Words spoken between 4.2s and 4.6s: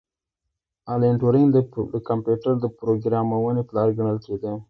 کیده